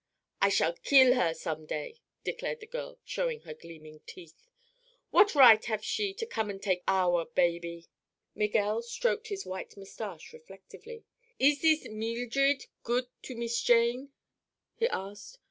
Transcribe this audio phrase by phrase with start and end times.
[0.41, 4.47] "I shall kill her, some day," declared the girl, showing her gleaming teeth.
[5.11, 7.85] "What right have she to come an' take our baby?"
[8.33, 11.05] Miguel stroked his white moustache reflectively.
[11.37, 14.09] "Ees this Meeldred good to Mees Jane?"
[14.75, 15.37] he asked.